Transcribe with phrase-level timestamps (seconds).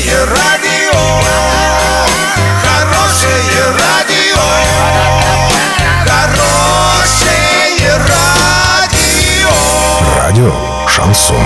[0.00, 0.98] Хорошее радио,
[2.62, 3.36] хорошее
[3.78, 4.40] радио,
[6.06, 9.50] хорошее радио.
[10.16, 10.54] Радио
[10.88, 11.36] Шансон.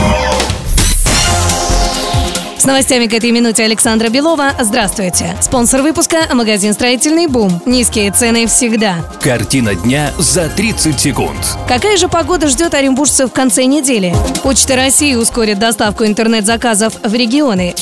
[2.56, 4.52] С новостями к этой минуте Александра Белова.
[4.60, 5.36] Здравствуйте.
[5.40, 7.60] Спонсор выпуска– магазин «Строительный бум».
[7.66, 9.04] Низкие цены всегда.
[9.20, 11.58] Картина дня за 30 секунд.
[11.66, 14.14] Какая же погода ждет оренбуржцев в конце недели?
[14.44, 17.74] Почта России ускорит доставку интернет-заказов в регионы.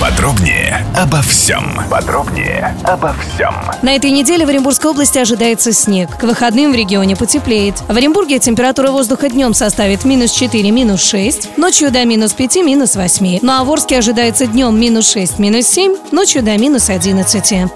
[0.00, 1.78] Подробнее обо всем.
[1.90, 3.54] Подробнее обо всем.
[3.82, 6.16] На этой неделе в Оренбургской области ожидается снег.
[6.16, 7.82] К выходным в регионе потеплеет.
[7.86, 12.96] В Оренбурге температура воздуха днем составит минус 4, минус 6, ночью до минус 5, минус
[12.96, 13.40] 8.
[13.42, 17.70] Ну а в Орске ожидается днем минус 6, минус 7, ночью до минус 11.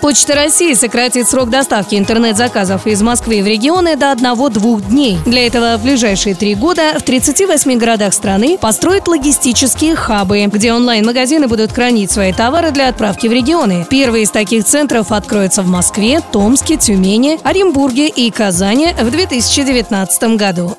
[0.00, 5.18] Почта России сократит срок доставки интернет-заказов из Москвы в регионы до 1-2 дней.
[5.26, 11.48] Для этого в ближайшие три года в 38 городах страны построят логистические хабы, где онлайн-магазины
[11.50, 13.84] будут хранить свои товары для отправки в регионы.
[13.90, 20.76] Первый из таких центров откроется в Москве, Томске, Тюмени, Оренбурге и Казани в 2019 году.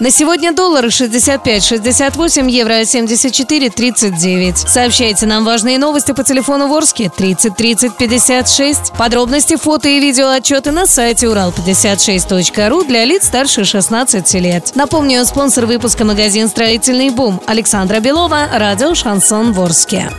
[0.00, 4.68] На сегодня доллар 65-68, евро 74-39.
[4.68, 8.92] Сообщайте нам важные новости по телефону Ворске 30 30 56.
[8.98, 14.72] Подробности, фото и видео отчеты на сайте урал56.ру для лиц старше 16 лет.
[14.74, 20.10] Напомню, спонсор выпуска магазин «Строительный бум» Александра Белова, радио «Шансон Ворске».